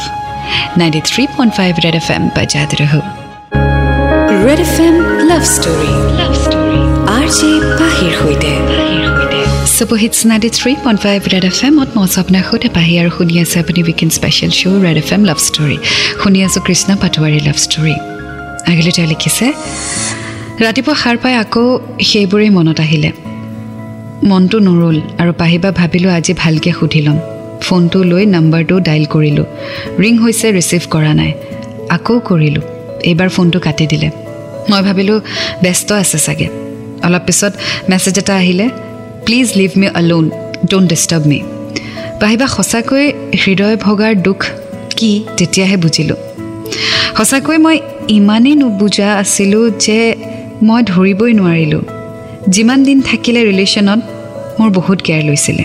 ninety 0.79 1.01
three 1.09 1.23
point 1.35 1.51
five 1.57 1.71
Red 1.85 1.95
F 2.01 2.07
M 2.15 2.23
বাজাত 2.35 2.69
ৰহু 2.81 2.99
Red 4.45 4.59
F 4.67 4.75
M 4.87 4.95
love 5.29 5.43
story 5.55 5.91
love 6.19 6.36
সৈতে 12.43 12.69
পাহি 12.69 12.93
আৰু 13.01 13.09
শুনি 13.17 13.35
আছে 13.43 13.55
আপুনি 13.59 13.79
weekend 13.83 14.09
special 14.09 14.51
show' 14.59 14.79
Red 14.85 14.97
F 14.97 15.09
M 15.13 15.21
love 15.29 15.39
story 15.47 15.77
শুনি 16.21 16.39
আছোঁ 16.47 16.61
কৃষ্ণ 16.67 16.89
পাটোৱাৰী 17.01 17.39
লাভ 17.47 17.57
ষ্টৰী 17.65 17.95
আগলৈ 18.71 18.91
তেওঁ 18.97 19.07
লিখিছে 19.07 19.45
ৰাতিপুৱা 20.63 20.95
সাৰ 21.03 21.15
পাই 21.23 21.33
আকৌ 21.43 21.63
সেইবোৰেই 22.09 22.51
মনত 22.57 22.79
আহিলে 22.79 23.09
মনটো 24.29 24.57
নৰল 24.59 24.97
আৰু 25.21 25.31
পাহিবা 25.41 25.69
ভাবিলোঁ 25.71 26.11
আজি 26.17 26.33
ভালকৈ 26.33 26.71
সুধি 26.79 27.01
ল'ম 27.01 27.17
ফোনটো 27.61 27.99
লৈ 28.03 28.23
নাম্বাৰটো 28.35 28.75
ডাইল 28.79 29.05
কৰিলোঁ 29.05 29.47
ৰিং 30.03 30.13
হৈছে 30.23 30.47
ৰিচিভ 30.57 30.81
কৰা 30.93 31.11
নাই 31.13 31.31
আকৌ 31.89 32.15
কৰিলোঁ 32.29 32.63
এইবাৰ 33.09 33.29
ফোনটো 33.29 33.59
কাটি 33.59 33.85
দিলে 33.87 34.07
মই 34.69 34.81
ভাবিলোঁ 34.81 35.17
ব্যস্ত 35.63 35.89
আছে 35.93 36.19
চাগে 36.19 36.66
অলপ 37.07 37.23
পিছত 37.27 37.53
মেছেজ 37.89 38.15
এটা 38.21 38.33
আহিলে 38.41 38.65
please 39.25 39.47
leave 39.59 39.71
me 39.81 39.87
alone 40.01 40.25
don't 40.69 40.87
disturb 40.91 41.23
me 41.31 41.39
পাহিবা 42.21 42.45
সঁচাকৈ 42.55 43.05
হৃদয় 43.41 43.75
ভগাৰ 43.85 44.13
দুখ 44.25 44.39
কি 44.97 45.11
তেতিয়াহে 45.37 45.77
বুজিলোঁ। 45.83 46.19
সঁচাকৈ 47.17 47.57
মই 47.65 47.77
ইমানেই 48.17 48.55
নুবুজা 48.61 49.07
আছিলোঁ 49.21 49.65
যে 49.85 49.99
মই 50.67 50.81
ধৰিবই 50.91 51.31
নোৱাৰিলোঁ। 51.39 51.83
যিমান 52.55 52.79
দিন 52.87 52.97
থাকিলে 53.09 53.41
ৰিলেশ্যনত 53.49 54.01
মোৰ 54.57 54.69
বহুত 54.77 54.97
কেয়াৰ 55.05 55.23
লৈছিলে। 55.29 55.63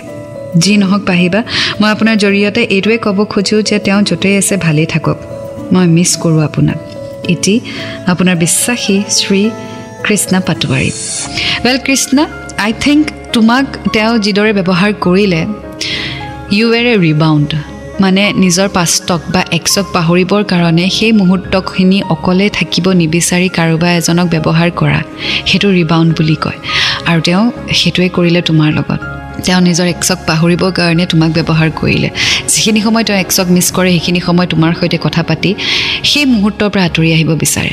যি 0.62 0.72
নহওক 0.82 1.02
পাহিবা 1.10 1.40
মই 1.80 1.88
আপোনাৰ 1.94 2.16
জৰিয়তে 2.24 2.62
এইটোৱে 2.76 2.96
ক'ব 3.04 3.18
খোজোঁ 3.32 3.60
যে 3.68 3.76
তেওঁ 3.86 4.00
য'তেই 4.08 4.34
আছে 4.40 4.54
ভালেই 4.64 4.88
থাকক। 4.92 5.18
মই 5.72 5.86
মিছ 5.96 6.10
কৰোঁ 6.22 6.40
আপোনাক। 6.48 6.78
ইটি 7.34 7.54
আপোনাৰ 8.12 8.36
বিশ্বাসী 8.44 8.96
Shri 9.18 9.42
Krishna 10.06 10.38
Patowari. 10.48 10.90
Well 11.64 11.78
Krishna 11.86 12.24
I 12.64 12.72
think 12.84 13.02
তোমাক 13.34 13.64
তেওঁ 13.94 14.14
যিদৰে 14.24 14.52
ব্যৱহাৰ 14.58 14.92
কৰিলে 15.04 15.42
ইউ 16.56 16.66
এৰ 16.78 16.86
এ 16.92 16.96
ৰিবাউণ্ড 17.06 17.50
মানে 18.02 18.22
নিজৰ 18.42 18.68
পাষ্টক 18.76 19.20
বা 19.34 19.42
এক্সক 19.58 19.86
পাহৰিবৰ 19.96 20.42
কাৰণে 20.52 20.84
সেই 20.96 21.12
মুহূৰ্তখিনি 21.20 21.98
অকলে 22.14 22.46
থাকিব 22.58 22.86
নিবিচাৰি 23.02 23.48
কাৰোবাৰ 23.58 23.92
এজনক 24.00 24.26
ব্যৱহাৰ 24.34 24.70
কৰা 24.80 25.00
সেইটো 25.48 25.68
ৰিবাউণ্ড 25.78 26.10
বুলি 26.18 26.36
কয়। 26.44 26.58
আৰু 27.10 27.20
তেওঁ 27.26 27.44
সেইটোৱে 27.78 28.08
কৰিলে 28.16 28.40
তোমাৰ 28.48 28.70
লগত। 28.78 29.00
তেওঁ 29.46 29.60
নিজৰ 29.68 29.86
এক্সক 29.94 30.18
পাহৰিবৰ 30.28 30.70
কাৰণে 30.78 31.04
তোমাক 31.12 31.30
ব্যৱহাৰ 31.36 31.70
কৰিলে। 31.80 32.08
যিখিনি 32.52 32.80
সময় 32.86 33.04
তেওঁ 33.08 33.18
এক্সক 33.24 33.46
মিছ 33.54 33.66
কৰে 33.76 33.90
সেইখিনি 33.94 34.20
সময় 34.26 34.48
তোমাৰ 34.52 34.70
সৈতে 34.78 34.98
কথা 35.06 35.22
পাতি 35.28 35.50
সেই 36.10 36.24
মুহূৰ্তৰ 36.34 36.68
পৰা 36.72 36.82
আঁতৰি 36.88 37.08
আহিব 37.16 37.30
বিচাৰে। 37.42 37.72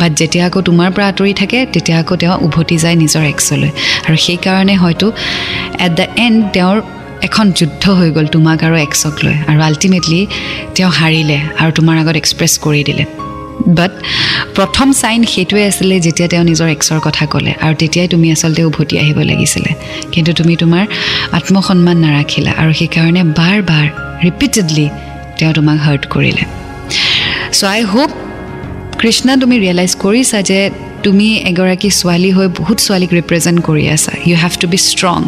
বাট 0.00 0.12
যেতিয়া 0.20 0.46
আকৌ 0.46 0.60
তোমাৰ 0.68 0.88
পৰা 0.94 1.06
আঁতৰি 1.12 1.32
থাকে 1.40 1.58
তেতিয়া 1.74 1.98
আকৌ 1.98 2.14
তেওঁ 2.22 2.36
উভতি 2.46 2.76
যায় 2.82 2.96
নিজৰ 3.02 3.24
এক্সলৈ 3.34 3.70
আৰু 4.06 4.16
সেইকাৰণে 4.26 4.74
হয়তো 4.74 5.06
এট 5.86 5.92
দ্য 5.98 6.06
এণ্ড 6.26 6.38
তেওঁৰ 6.56 6.76
এখন 7.28 7.46
যুদ্ধ 7.58 7.84
হৈ 7.98 8.10
গ'ল 8.10 8.26
তোমাক 8.26 8.58
আৰু 8.64 8.76
এক্সক 8.76 9.14
লৈ। 9.24 9.36
আৰু 9.50 9.60
আল্টিমেটলি 9.60 10.26
তেওঁ 10.74 10.90
হাৰিলে 10.98 11.38
আৰু 11.60 11.70
তোমাৰ 11.78 11.96
আগত 12.02 12.16
এক্সপ্ৰেছ 12.22 12.52
কৰি 12.66 12.82
দিলে। 12.88 13.04
বাট 13.78 13.92
প্ৰথম 14.56 14.92
চাইন 14.92 15.20
সেইটোৱে 15.32 15.62
আছিলে 15.70 16.00
যেতিয়া 16.00 16.28
তেওঁ 16.28 16.44
নিজৰ 16.50 16.68
এক্সৰ 16.76 16.98
কথা 17.06 17.26
ক'লে। 17.32 17.52
আৰু 17.64 17.74
তেতিয়াই 17.74 18.08
তুমি 18.08 18.26
আচলতে 18.32 18.62
উভতি 18.64 18.98
আহিব 18.98 19.18
লাগিছিলে। 19.30 19.70
কিন্তু 20.12 20.32
তুমি 20.32 20.56
তোমাৰ 20.56 20.84
আত্মসন্মান 21.38 21.96
নাৰাখিলা 22.06 22.52
আৰু 22.60 22.72
সেইকাৰণে 22.80 23.22
বাৰ 23.38 23.58
বাৰ 23.70 23.86
ৰিপিটেডলি 24.26 24.88
তেওঁ 25.38 25.52
তোমাক 25.52 25.78
হাৰ্ট 25.86 26.06
কৰিলে। 26.14 26.44
চ' 27.52 27.64
আই 27.64 27.82
হোপ 27.82 28.10
কৃষ্ণা 29.00 29.32
তুমি 29.42 29.56
ৰিয়েলাইজ 29.64 29.92
কৰিছা 30.04 30.38
যে 30.50 30.58
তুমি 31.06 31.28
এগৰাকী 31.50 31.88
ছোৱালী 32.00 32.30
হৈ 32.36 32.46
বহুত 32.58 32.78
ছোৱালীক 32.86 33.10
ৰিপ্ৰেজেণ্ট 33.18 33.58
কৰি 33.68 33.84
আছা। 33.96 34.12
You 34.28 34.36
have 34.42 34.52
to 34.62 34.66
be 34.72 34.78
strong 34.90 35.18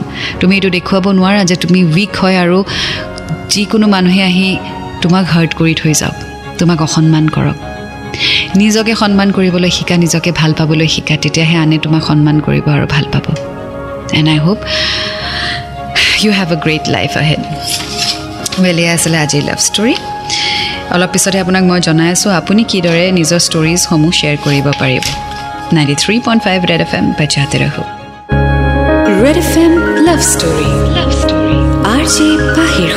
তুমি 0.41 0.53
এইটো 0.59 0.71
দেখুৱাব 0.77 1.05
নোৱাৰা 1.19 1.43
যে 1.51 1.57
তুমি 1.65 1.81
উইক 1.95 2.13
হয় 2.23 2.37
আৰু 2.45 2.59
যিকোনো 3.53 3.87
মানুহে 3.95 4.23
আহি 4.31 4.49
তোমাক 5.03 5.25
হাৰ্ট 5.35 5.53
কৰি 5.61 5.75
থৈ 5.81 5.93
যাওক। 6.01 6.17
তোমাক 6.61 6.79
অসন্মান 6.89 7.25
কৰক। 7.37 7.59
নিজকে 8.61 8.93
সন্মান 9.03 9.29
কৰিবলৈ 9.37 9.71
শিকা 9.79 9.97
নিজকে 10.05 10.31
ভাল 10.41 10.53
পাবলৈ 10.59 10.89
শিকা 10.95 11.15
তেতিয়াহে 11.23 11.57
আনে 11.65 11.77
তোমাক 11.85 12.03
সন্মান 12.11 12.37
কৰিব 12.47 12.67
আৰু 12.77 12.87
ভাল 12.95 13.05
পাব। 13.13 13.27
And 14.19 14.29
I 14.35 14.39
hope 14.47 14.59
you 16.23 16.31
have 16.39 16.49
a 16.57 16.59
great 16.65 16.85
life 16.97 17.11
ahead 17.23 17.43
well 18.63 18.79
আছিলে 18.97 19.19
আজিৰ 19.25 19.43
লাভ 19.49 19.61
ষ্টৰী 19.69 19.95
অলপ 20.95 21.11
পিছতে 21.15 21.39
আপোনাক 21.45 21.65
মই 21.71 21.81
জনাই 21.87 22.09
আছোঁ 22.15 22.31
আপুনি 22.41 22.63
কিদৰে 22.71 23.05
নিজৰ 23.19 23.41
ষ্টৰিজসমূহ 23.47 24.13
শ্বেয়াৰ 24.19 24.37
কৰিব 24.45 24.67
পাৰিব। 24.83 25.03
Ninety 25.77 25.95
three 26.03 26.17
point 26.27 26.41
five 26.47 26.59
Red 26.71 26.81
F 26.87 26.93
M 26.99 27.07
বাজাতে 27.19 27.57
ৰাখোঁ। 27.63 27.87
Red 29.23 29.37
F 29.45 29.53
M 29.65 29.73
love 30.07 30.21
story 30.33 30.69
love 30.97 31.11
story 31.21 31.59
R 31.95 32.05
J 32.15 32.29
পাহিৰ 32.57 32.90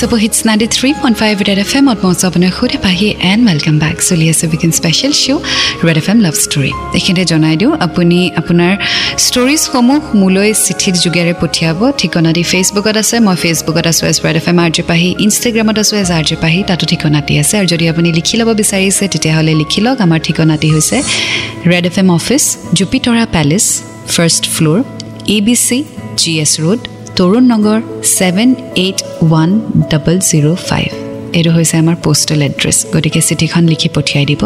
সৈতে 0.00 0.08
super hits 0.08 0.40
ninety 0.48 0.66
three 0.76 0.90
point 1.00 1.16
five 1.20 1.34
Red 1.48 1.58
F 1.64 1.72
এমত 1.78 1.98
মই 2.04 2.14
আপোনাৰ 2.28 2.52
সুধে 2.58 2.78
পাহি 2.84 3.08
এণ্ড 3.30 3.42
ৱেলকাম 3.48 3.76
বেক 3.82 3.96
চলি 4.08 4.26
আছে 4.32 4.44
weekend 4.50 4.72
special 4.78 5.12
show' 5.22 5.40
Red 5.86 5.98
F 6.02 6.06
M 6.12 6.18
love 6.24 6.34
story 6.44 6.72
এইখিনিতে 6.96 7.24
জনাই 7.32 7.56
দিওঁ 7.60 7.72
আপুনি 7.86 8.18
আপোনাৰ 8.40 8.72
ষ্টৰিজসমূহ 9.26 10.02
মোলৈ 10.20 10.50
চিঠিৰ 10.66 10.94
যোগেৰে 11.04 11.34
পঠিয়াব 11.42 11.80
ঠিকনা 12.00 12.30
দি 12.36 12.42
ফেচবুকত 12.52 12.96
আছে 13.02 13.16
মই 13.26 13.36
ফেচবুকত 13.44 13.86
আছোঁ 13.92 14.04
as 14.10 14.16
Red 14.26 14.36
F 14.40 14.46
M 14.52 14.58
R 14.64 14.70
J 14.76 14.82
Pahi 14.90 15.08
ইনষ্টাগ্ৰামত 15.24 15.76
আছোঁ 15.82 15.96
এজ 16.02 16.10
আৰ 16.18 16.24
জে 16.28 16.36
পাহি 16.44 16.60
তাতো 16.68 16.84
ঠিকনাটি 16.90 17.32
আছে 17.42 17.54
আৰু 17.60 17.66
যদি 17.72 17.84
আপুনি 17.92 18.08
লিখি 18.18 18.34
ল'ব 18.40 18.50
বিচাৰিছে 18.60 19.04
তেতিয়াহ'লে 19.12 19.52
লিখি 19.62 19.80
লওক 19.86 19.98
আমাৰ 20.06 20.20
ঠিকনাটি 20.26 20.68
হৈছে 20.74 20.96
Red 21.70 21.84
F 21.90 21.96
M 22.02 22.08
office 22.18 22.44
Jupitara 22.78 23.24
Palace 23.34 23.64
first 24.14 24.42
floor 24.54 24.78
A 25.36 25.38
B 25.46 25.54
C 25.66 25.78
G 26.20 26.32
S 26.44 26.52
road 26.62 26.80
Tarun 27.18 27.44
Nagar 27.52 27.78
seven 28.16 28.48
eight 28.84 28.98
one 29.24 29.50
double 29.90 30.16
zero' 30.28 30.48
five 30.68 30.90
এইটো 31.38 31.50
হৈছে 31.56 31.74
আমাৰ 31.82 31.96
পোষ্টেল 32.04 32.40
এড্ৰেছ 32.48 32.78
গতিকে 32.94 33.20
চিঠিখন 33.28 33.64
লিখি 33.72 33.88
পঠিয়াই 33.96 34.24
দিব। 34.30 34.42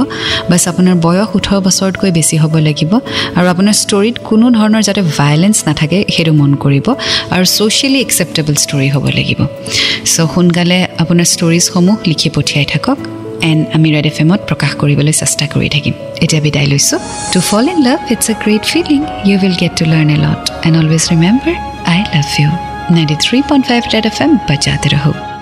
বাছ 0.51 0.63
আপোনাৰ 0.71 0.95
বয়স 1.07 1.29
ওঠৰ 1.37 1.59
বছৰতকৈ 1.67 2.11
বেছি 2.19 2.37
হ'ব 2.43 2.55
লাগিব 2.69 2.93
আৰু 3.39 3.47
আপোনাৰ 3.55 3.75
ষ্টৰীত 3.83 4.17
কোনো 4.29 4.47
ধৰণৰ 4.59 4.83
যাতে 4.89 5.03
ভায়লেঞ্চ 5.17 5.57
নাথাকে 5.69 5.99
সেইটো 6.15 6.33
মন 6.41 6.51
কৰিব 6.65 6.87
আৰু 7.35 7.45
ছ'চিয়েলি 7.57 7.99
একচেপ্টেবল 8.07 8.55
ষ্টৰী 8.65 8.89
হ'ব 8.95 9.05
লাগিব। 9.19 9.41
চ' 10.13 10.27
সোনকালে 10.33 10.79
আপোনাৰ 11.03 11.27
ষ্টৰিজসমূহ 11.35 11.97
লিখি 12.11 12.29
পঠিয়াই 12.37 12.67
থাকক 12.73 12.99
এণ্ড 13.51 13.63
আমি 13.77 13.89
ৰেড 13.95 14.07
এফ 14.11 14.17
এমত 14.25 14.41
প্ৰকাশ 14.51 14.71
কৰিবলৈ 14.81 15.13
চেষ্টা 15.23 15.45
কৰি 15.53 15.69
থাকিম। 15.75 15.95
এতিয়া 16.25 16.41
বিদায় 16.47 16.69
লৈছোঁ। 16.73 16.99
To 17.35 17.39
fall 17.49 17.65
in 17.73 17.79
love 17.89 17.99
it's 18.13 18.27
a 18.33 18.35
great 18.45 18.63
feeling 18.73 19.01
you 19.29 19.35
will 19.43 19.57
get 19.63 19.73
to 19.79 19.85
learn 19.93 20.09
a 20.17 20.19
lot 20.25 20.43
and 20.67 20.75
always 20.81 21.05
remember 21.13 21.57
I 21.95 22.03
love 22.15 22.29
you 22.41 22.49
ninety 22.95 23.17
three 23.17 23.39
point 23.49 23.65
five 23.69 23.83
Red 23.95 25.34